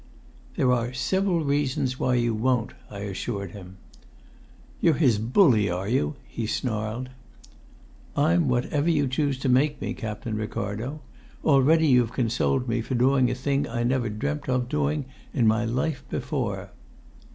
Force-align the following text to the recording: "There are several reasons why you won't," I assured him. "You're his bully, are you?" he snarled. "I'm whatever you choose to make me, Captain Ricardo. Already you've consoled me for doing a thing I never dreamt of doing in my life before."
"There 0.55 0.71
are 0.71 0.93
several 0.93 1.43
reasons 1.43 1.99
why 1.99 2.15
you 2.15 2.33
won't," 2.33 2.73
I 2.89 3.01
assured 3.01 3.51
him. 3.51 3.77
"You're 4.79 4.95
his 4.95 5.19
bully, 5.19 5.69
are 5.69 5.87
you?" 5.87 6.15
he 6.27 6.47
snarled. 6.47 7.09
"I'm 8.17 8.47
whatever 8.47 8.89
you 8.89 9.07
choose 9.07 9.37
to 9.41 9.47
make 9.47 9.79
me, 9.79 9.93
Captain 9.93 10.35
Ricardo. 10.35 11.01
Already 11.45 11.85
you've 11.85 12.13
consoled 12.13 12.67
me 12.67 12.81
for 12.81 12.95
doing 12.95 13.29
a 13.29 13.35
thing 13.35 13.67
I 13.67 13.83
never 13.83 14.09
dreamt 14.09 14.49
of 14.49 14.67
doing 14.67 15.05
in 15.35 15.45
my 15.45 15.65
life 15.65 16.03
before." 16.09 16.71